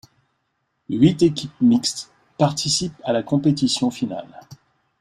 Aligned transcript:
Huit 0.89 1.21
équipes 1.21 1.61
mixtes 1.61 2.09
participent 2.39 2.99
à 3.03 3.13
la 3.13 3.21
compétition 3.21 3.91
finale. 3.91 4.33